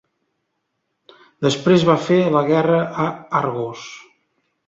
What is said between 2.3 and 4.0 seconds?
la guerra a Argos.